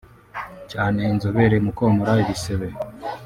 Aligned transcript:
cyane 0.71 0.99
inzobere 1.11 1.55
mu 1.65 1.71
komora 1.77 2.13
ibisebe 2.23 2.67